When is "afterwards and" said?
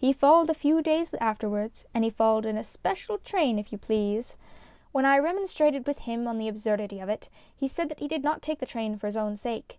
1.20-2.02